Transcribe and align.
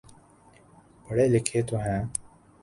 پڑھے 1.05 1.25
لکھے 1.33 1.59
تو 1.67 1.75
ہیں۔ 1.85 2.01